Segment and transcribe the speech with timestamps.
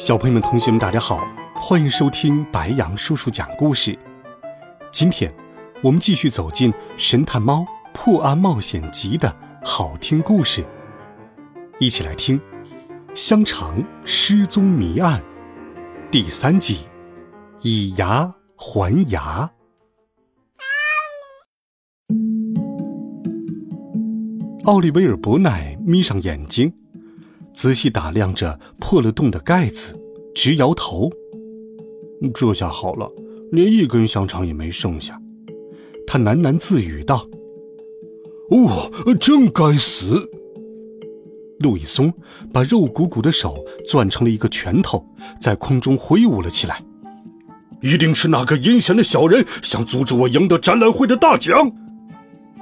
[0.00, 3.98] 小朋友们、同学们，大家好，欢迎收听白羊叔叔讲故事。
[4.90, 5.30] 今天，
[5.82, 10.64] 我们继续走进《神探猫破案冒险集》的好听故事，
[11.78, 12.38] 一起来听
[13.14, 15.20] 《香肠失踪谜案》
[16.10, 16.78] 第三集：
[17.60, 19.50] 以牙还牙。
[24.64, 26.72] 奥利维尔·伯奈眯上眼睛，
[27.60, 29.94] 仔细打量着破了洞的盖子。
[30.34, 31.10] 直摇头，
[32.32, 33.06] 这下好了，
[33.52, 35.20] 连一根香肠也没剩下。
[36.06, 37.28] 他喃喃自语道
[38.48, 38.90] ：“哦，
[39.20, 40.30] 真该死！”
[41.60, 42.10] 路易松
[42.50, 45.04] 把肉鼓鼓的手攥成了一个拳头，
[45.38, 46.82] 在空中挥舞了起来。
[47.82, 51.70] 一定是那个阴险的小人想阻止我赢得展览会的大奖。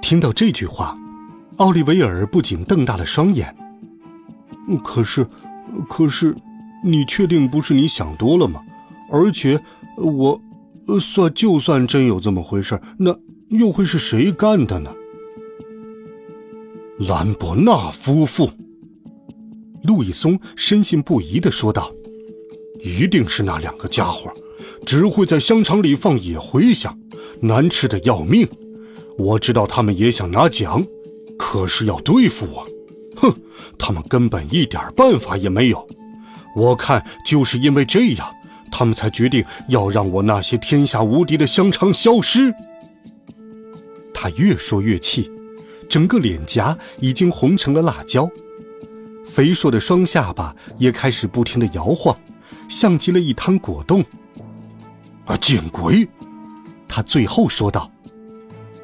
[0.00, 0.96] 听到这句话，
[1.56, 3.52] 奥利维尔不仅瞪大了双眼。
[4.82, 5.26] 可是，
[5.88, 6.34] 可是。
[6.86, 8.60] 你确定不是你想多了吗？
[9.10, 9.58] 而且，
[9.96, 10.38] 我，
[11.00, 14.94] 算就算真有这么回事，那又会是谁干的呢？
[17.08, 18.50] 兰博纳夫妇。
[19.84, 21.90] 路易松深信不疑的说道
[22.84, 24.30] ：“一定是那两个家伙，
[24.84, 26.94] 只会在香肠里放野茴香，
[27.40, 28.46] 难吃的要命。
[29.16, 30.84] 我知道他们也想拿奖，
[31.38, 32.68] 可是要对付我，
[33.24, 33.34] 哼，
[33.78, 35.86] 他们根本一点办法也没有。”
[36.54, 38.32] 我看就是因为这样，
[38.70, 42.54] 他们才决定要让我那些天下无敌的香肠消失。
[44.12, 45.30] 他越说越气，
[45.88, 48.30] 整个脸颊已经红成了辣椒，
[49.26, 52.16] 肥硕的双下巴也开始不停的摇晃，
[52.68, 54.04] 像极了一滩果冻。
[55.26, 56.06] 啊，见鬼！
[56.86, 57.90] 他最后说道：“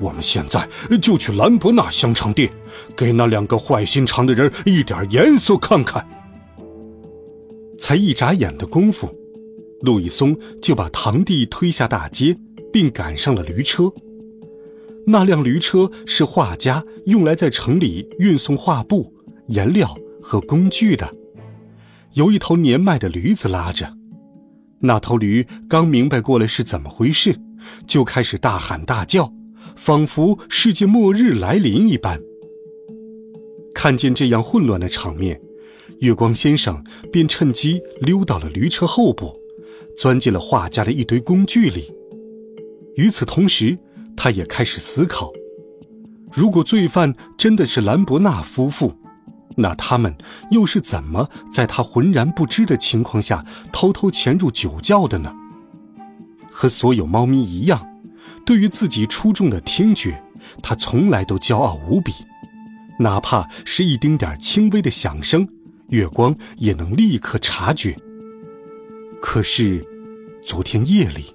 [0.00, 0.68] 我们现在
[1.00, 2.50] 就去兰博纳香肠店，
[2.96, 6.06] 给那两个坏心肠的人一点颜色看看。”
[7.78, 9.08] 才一眨眼的功夫，
[9.82, 12.36] 路易松就把堂弟推下大街，
[12.72, 13.92] 并赶上了驴车。
[15.06, 19.14] 那辆驴车是画家用来在城里运送画布、
[19.46, 21.10] 颜料和工具的，
[22.12, 23.94] 由一头年迈的驴子拉着。
[24.80, 27.40] 那头驴刚明白过来是怎么回事，
[27.86, 29.32] 就开始大喊大叫，
[29.78, 32.20] 仿佛世界末日来临一般。
[33.72, 35.40] 看见这样混乱的场面。
[36.00, 39.34] 月光先生便趁机溜到了驴车后部，
[39.96, 41.92] 钻进了画家的一堆工具里。
[42.96, 43.78] 与此同时，
[44.16, 45.32] 他也开始思考：
[46.32, 48.92] 如果罪犯真的是兰博纳夫妇，
[49.56, 50.14] 那他们
[50.50, 55.32] 又是怎么在他浑然不知的情况下偷偷潜入酒窖的呢？
[56.50, 57.87] 和所有猫咪一样，
[58.48, 60.22] 对于自己出众的听觉，
[60.62, 62.14] 他从来都骄傲无比，
[62.98, 65.46] 哪怕是一丁点轻微的响声。
[65.90, 67.94] 月光也能立刻察觉。
[69.20, 69.84] 可是，
[70.42, 71.34] 昨天夜里，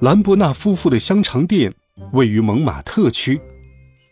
[0.00, 1.72] 兰博纳夫妇的香肠店
[2.12, 3.40] 位于蒙马特区，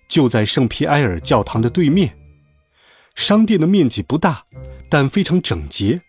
[0.09, 2.17] 就在圣皮埃尔教堂的对面。
[3.17, 4.45] 商店的面积不大，
[4.89, 6.01] 但非常整洁。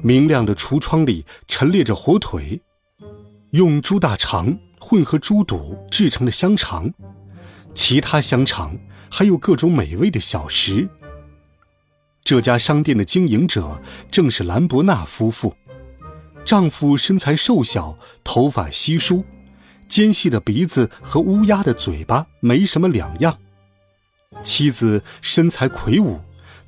[0.00, 2.62] 明亮的橱窗里陈列着火腿，
[3.56, 6.92] 用猪大肠混合猪肚制成的香肠，
[7.74, 8.76] 其他香肠
[9.10, 10.86] 还有各种美味的小食。
[12.22, 13.80] 这家商店的经营者
[14.10, 15.56] 正是兰博纳夫妇。
[16.44, 19.24] 丈夫身材瘦小，头发稀疏，
[19.88, 23.38] 尖细的鼻子和乌鸦的嘴巴没什么两样。
[24.42, 26.20] 妻子身材魁梧，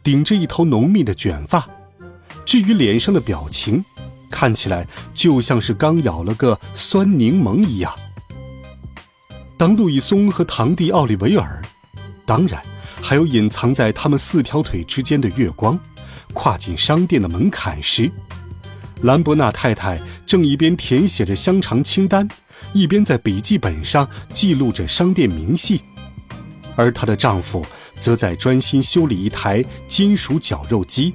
[0.02, 1.68] 顶着一头浓密的卷发，
[2.46, 3.84] 至于脸上的表情，
[4.30, 7.94] 看起来就像是刚咬了个酸柠檬一样。
[9.56, 11.62] 当路易松和堂弟奥利维尔，
[12.26, 12.62] 当然。
[13.00, 15.78] 还有隐藏在他们四条腿之间的月光，
[16.32, 18.10] 跨进商店的门槛时，
[19.02, 22.28] 兰博纳太太正一边填写着香肠清单，
[22.72, 25.80] 一边在笔记本上记录着商店明细，
[26.74, 27.64] 而她的丈夫
[28.00, 31.14] 则在专心修理一台金属绞肉机。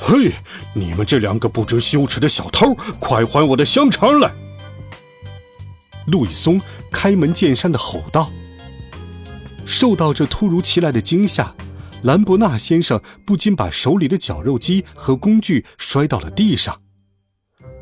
[0.00, 0.32] 嘿，
[0.74, 4.32] 你们这两个不知羞耻的小偷，快还我的香肠来！
[6.06, 6.60] 路易松
[6.90, 8.30] 开门见山的吼道。
[9.66, 11.54] 受到这突如其来的惊吓，
[12.02, 16.80] 兰伯纳先生不禁把手里的绞肉机和工具摔到了地上，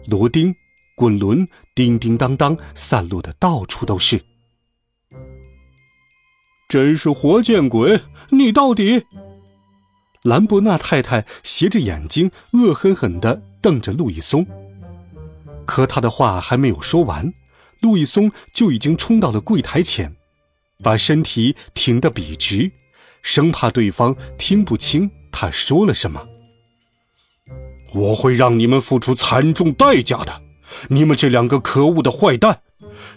[0.06, 0.54] 螺钉、
[0.96, 4.20] 滚轮叮叮当当散落的到处都是。
[6.68, 8.02] 真是活见鬼！
[8.30, 9.04] 你到底……
[10.22, 14.46] 兰伯纳太太斜着眼睛，恶狠狠地瞪着路易松。
[15.64, 17.32] 可他的话还没有说完，
[17.80, 20.16] 路易松就已经冲到了柜台前，
[20.82, 22.72] 把身体挺得笔直。
[23.22, 26.26] 生怕对方听不清他说了什么。
[27.94, 30.42] 我会让你们付出惨重代价的，
[30.88, 32.60] 你们这两个可恶的坏蛋！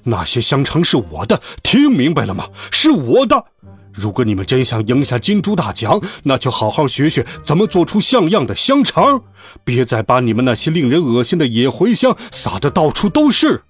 [0.05, 2.49] 那些香肠是我的，听明白了吗？
[2.71, 3.45] 是我的。
[3.93, 9.23] 如果你们真想赢下金猪大奖，那就好好学学怎么做出像样的香肠，
[9.63, 13.63] 别再把你们那些令人恶心的野茴香撒得到处都是。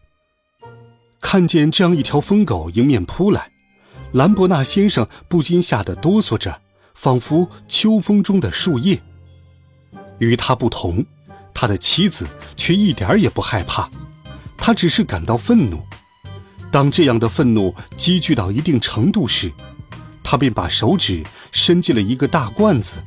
[1.19, 3.51] 看见这样一条疯狗迎面扑来。
[4.12, 6.62] 兰伯纳先生不禁吓得哆嗦着，
[6.95, 9.01] 仿佛秋风中的树叶。
[10.19, 11.06] 与他不同，
[11.53, 12.27] 他的妻子
[12.57, 13.89] 却一点也不害怕，
[14.57, 15.81] 他只是感到愤怒。
[16.69, 19.51] 当这样的愤怒积聚到一定程度时，
[20.31, 23.04] 他便把手指伸进了一个大罐子，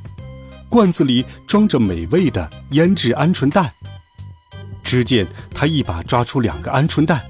[0.69, 3.73] 罐子里装着美味的腌制鹌鹑蛋。
[4.83, 7.23] 只见他一把抓出两个鹌鹑蛋。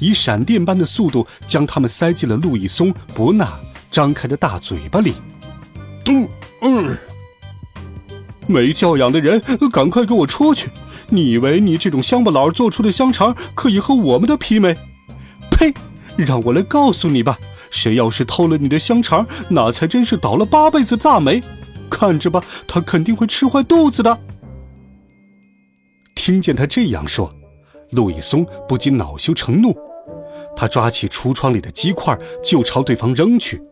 [0.00, 3.50] 以闪电般的速度将它们塞进了路易松·伯纳
[3.90, 5.14] 张开的大嘴巴里。
[6.04, 6.28] 嗯
[6.60, 6.98] 嗯，
[8.46, 9.42] 没教养的人，
[9.72, 10.68] 赶快给我出去！
[11.08, 14.76] 你以为你这种乡巴佬做出的香肠可以和我们的媲美？
[15.50, 15.72] 呸！
[16.18, 17.38] 让我来告诉你吧，
[17.70, 21.42] 谁要是偷了你的香肠，那才真是倒了八辈子大霉！
[21.90, 24.18] 看着吧，他肯定会吃坏肚子的。
[26.14, 27.32] 听见他这样说，
[27.90, 29.74] 路易松不禁恼羞成怒。
[30.54, 33.62] 他抓起橱窗里的鸡块就朝对方扔去，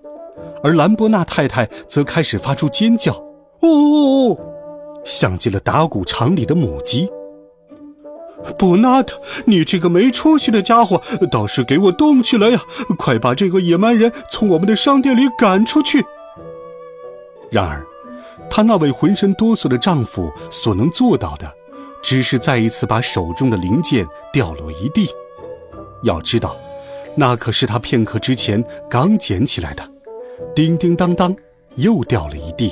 [0.62, 3.12] 而兰伯纳太太则开始发出尖叫，
[3.60, 4.38] 哦，
[5.04, 7.10] 像极了打谷场里的母鸡。
[8.58, 12.60] 伯纳特，你这个没出息的家伙，倒是给我动起来呀！
[12.98, 16.04] 快把这个野蛮人从我们的商店里赶出去！
[17.50, 17.84] 然而，
[18.48, 21.52] 她那位浑身哆嗦的丈夫所能做到的，
[22.02, 25.08] 只是再一次把手中的零件掉落一地。
[26.02, 26.56] 要知道。
[27.18, 29.82] 那可是他片刻之前刚捡起来的，
[30.54, 31.34] 叮叮当当，
[31.76, 32.70] 又掉了一地。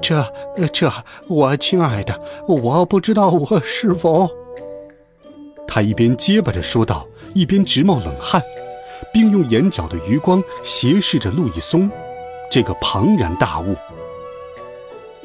[0.00, 0.24] 这
[0.72, 0.92] 这，
[1.28, 4.30] 我亲爱的，我不知道我是否……
[5.66, 8.42] 他一边结巴着说道，一边直冒冷汗，
[9.12, 11.90] 并用眼角的余光斜视着路易松，
[12.50, 13.74] 这个庞然大物。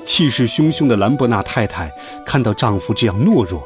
[0.06, 1.92] 气势汹汹的兰伯纳太太
[2.26, 3.64] 看到丈夫这样懦弱。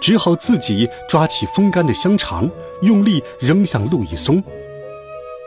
[0.00, 2.50] 只好自己抓起风干的香肠，
[2.82, 4.42] 用力扔向路易松。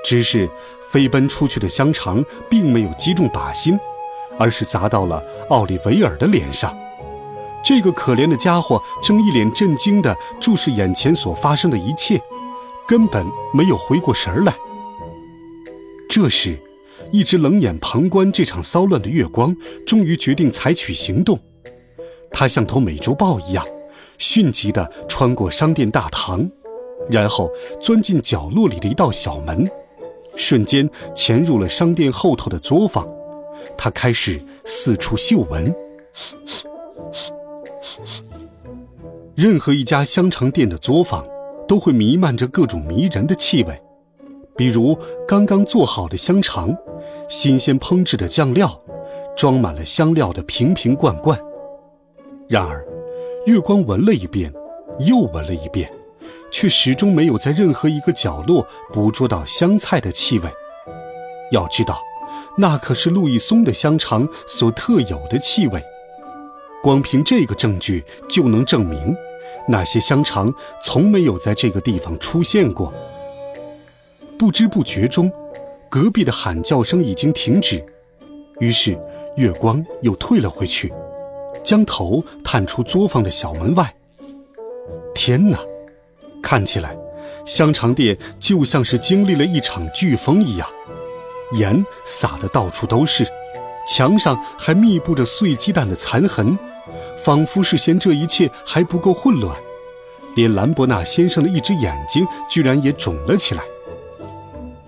[0.03, 0.49] 只是
[0.91, 3.77] 飞奔出去的香肠并没有击中靶心，
[4.39, 6.75] 而是砸到了奥利维尔的脸上。
[7.63, 12.21] 这个可怜的家伙正一脸震惊地注视眼前所发生的一切，
[12.87, 14.55] 根本没有回过神来。
[16.09, 16.57] 这时，
[17.11, 19.55] 一直冷眼旁观这场骚乱的月光
[19.85, 21.39] 终于决定采取行动。
[22.31, 23.65] 他像头美洲豹一样。
[24.19, 26.49] 迅疾地穿过商店大堂，
[27.07, 29.69] 然后钻进角落里的一道小门，
[30.35, 33.07] 瞬间潜入了商店后头的作坊。
[33.77, 35.73] 他开始四处嗅闻。
[39.35, 41.25] 任何一家香肠店的作坊
[41.67, 43.81] 都会弥漫着各种迷人的气味，
[44.55, 44.97] 比如
[45.27, 46.75] 刚刚做好的香肠、
[47.29, 48.79] 新鲜烹制的酱料、
[49.35, 51.39] 装满了香料的瓶瓶罐罐。
[52.49, 52.83] 然而，
[53.45, 54.51] 月光闻了一遍，
[55.01, 55.91] 又闻了一遍，
[56.51, 60.49] 却始终没有在任何一个角落捕捉到香菜的气味。
[61.51, 62.01] 要知道，
[62.57, 65.81] 那可是路易松的香肠所特有的气味。
[66.83, 69.15] 光凭这个证据就能证明，
[69.67, 72.93] 那些香肠从没有在这个地方出现过。
[74.37, 75.31] 不知不觉中，
[75.89, 77.83] 隔壁的喊叫声已经停止，
[78.59, 78.97] 于是
[79.35, 80.93] 月光又退了回去。
[81.63, 83.93] 将头探出作坊的小门外。
[85.13, 85.59] 天哪，
[86.41, 86.95] 看起来
[87.45, 90.69] 香肠店就像是经历了一场飓风一样，
[91.53, 93.25] 盐撒的到处都是，
[93.87, 96.57] 墙上还密布着碎鸡蛋的残痕，
[97.23, 99.55] 仿佛是嫌这一切还不够混乱，
[100.35, 103.63] 连兰伯纳先生的一只眼睛居然也肿了起来。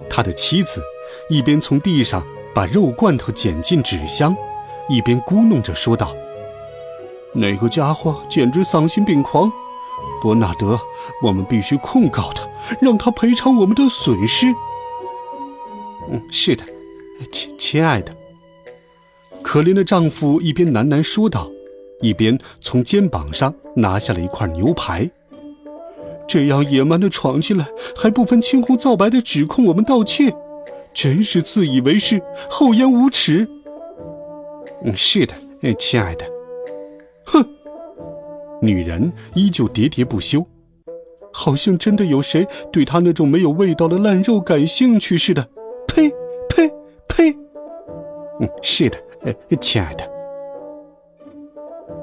[0.10, 0.84] 他的妻子
[1.30, 2.24] 一边从地上
[2.54, 4.36] 把肉罐头捡进纸箱，
[4.90, 6.14] 一边咕哝着说道。
[7.32, 9.50] 那个家伙简直丧心病狂，
[10.22, 10.80] 伯纳德，
[11.24, 12.44] 我们必须控告他，
[12.82, 14.54] 让他赔偿我们的损失。
[16.12, 16.64] 嗯，是的，
[17.32, 18.16] 亲亲爱的，
[19.44, 21.50] 可怜的丈夫一边喃喃说道，
[22.02, 25.10] 一边从肩膀上拿下了一块牛排。
[26.28, 30.34] 这样野蛮的闯进来，还不分青红皂白的指控我们盗窃，
[30.94, 33.48] 真是自以为是、厚颜无耻。
[34.84, 35.34] 嗯，是的，
[35.78, 36.26] 亲爱的。
[37.26, 37.44] 哼，
[38.62, 40.46] 女人依旧喋喋不休，
[41.34, 45.50] 好像真的有谁对她那种没有味道的烂肉感兴趣似的。
[48.40, 50.10] 嗯，是的，呃亲爱的。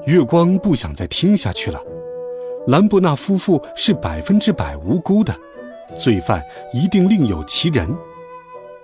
[0.05, 1.81] 月光不想再听下去了。
[2.67, 5.35] 兰博纳夫妇是百分之百无辜的，
[5.97, 7.87] 罪犯一定另有其人。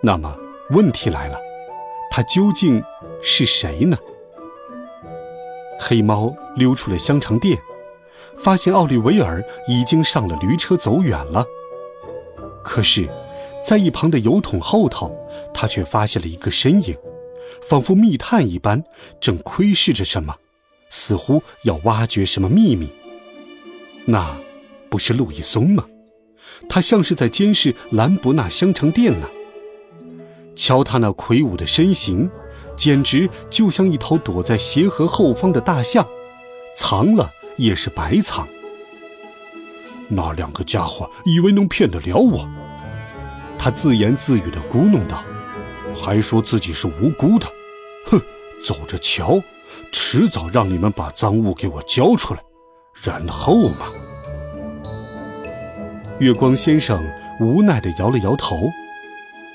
[0.02, 0.36] 那么
[0.70, 1.40] 问题来了，
[2.10, 2.82] 他究竟
[3.22, 3.98] 是谁呢？
[5.80, 7.58] 黑猫溜出了香肠店，
[8.38, 11.46] 发现奥利维尔已经上了驴车走远了。
[12.64, 13.10] 可是，
[13.62, 15.14] 在一旁的油桶后头，
[15.54, 16.98] 他却发现了一个身影，
[17.68, 18.84] 仿佛密探一般，
[19.20, 20.36] 正窥视着什么，
[20.90, 22.90] 似乎要挖掘什么秘密。
[24.06, 24.38] 那，
[24.90, 25.86] 不是路易松吗？
[26.70, 29.28] 他像是在监视兰博纳香肠店呢。
[30.56, 32.30] 瞧他那魁梧的身形，
[32.78, 36.08] 简直就像一头躲在鞋盒后方的大象，
[36.76, 38.48] 藏了也是白藏。
[40.10, 42.48] 那两个家伙以为能骗得了我？
[43.58, 45.24] 他自言自语地咕哝道，
[45.94, 47.48] 还说自己是无辜的。
[48.06, 48.22] 哼，
[48.66, 49.42] 走着瞧，
[49.92, 52.40] 迟早让你们把赃物给我交出来。
[53.04, 53.88] 然后嘛，
[56.20, 57.04] 月光先生
[57.40, 58.70] 无奈的摇了摇头，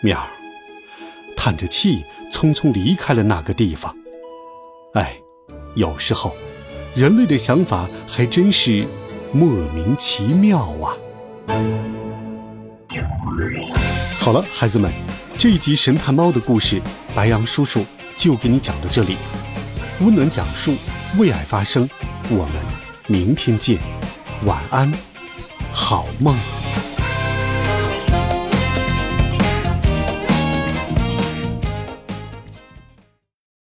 [0.03, 0.27] 喵，
[1.37, 3.95] 叹着气，匆匆离开了那个地方。
[4.95, 5.17] 哎，
[5.75, 6.35] 有时候，
[6.95, 8.87] 人类的想法还真是
[9.33, 10.97] 莫名其妙啊。
[14.19, 14.93] 好了，孩子们，
[15.39, 16.83] 这一集神探猫的故事，
[17.15, 19.17] 白羊叔叔就给你讲到这里。
[20.01, 20.75] 温暖讲述，
[21.17, 21.89] 为爱发声，
[22.29, 22.55] 我们。
[23.07, 23.79] 明天见，
[24.45, 24.93] 晚安，
[25.71, 26.37] 好梦。